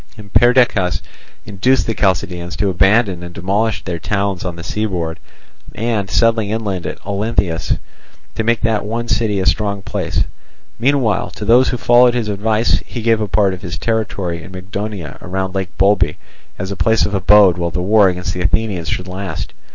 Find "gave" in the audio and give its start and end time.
13.03-13.21